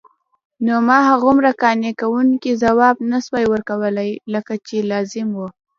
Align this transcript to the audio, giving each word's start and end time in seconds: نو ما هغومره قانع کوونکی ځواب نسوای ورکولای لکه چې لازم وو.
نو 0.65 0.75
ما 0.87 0.97
هغومره 1.09 1.51
قانع 1.61 1.91
کوونکی 2.01 2.51
ځواب 2.63 2.95
نسوای 3.11 3.45
ورکولای 3.49 4.11
لکه 4.33 4.53
چې 4.67 4.75
لازم 4.91 5.27
وو. 5.37 5.47